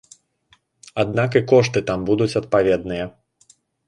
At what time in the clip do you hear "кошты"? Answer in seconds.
1.51-1.83